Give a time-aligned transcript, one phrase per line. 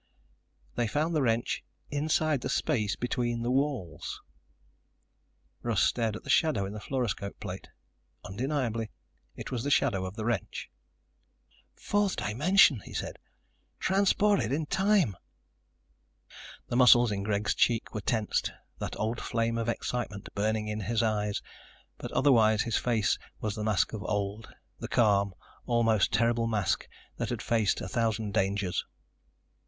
[0.73, 4.19] They found the wrench inside the space between the walls!
[5.61, 7.69] Russ stared at the shadow in the fluoroscope plate.
[8.25, 8.89] Undeniably
[9.35, 10.71] it was the shadow of the wrench.
[11.75, 13.19] "Fourth dimension," he said.
[13.79, 15.15] "Transported in time."
[16.67, 21.03] The muscles in Greg's cheeks were tensed, that old flame of excitement burning in his
[21.03, 21.43] eyes,
[21.99, 25.35] but otherwise his face was the mask of old, the calm,
[25.67, 26.87] almost terrible mask
[27.17, 28.83] that had faced a thousand dangers.